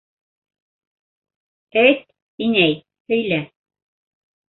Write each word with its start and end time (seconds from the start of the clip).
Әйт, 1.83 2.03
инәй, 2.49 2.77
һөйлә... 3.15 3.43